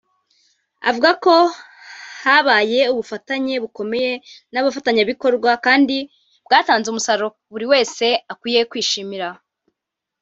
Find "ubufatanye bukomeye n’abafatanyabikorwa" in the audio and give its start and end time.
2.91-5.51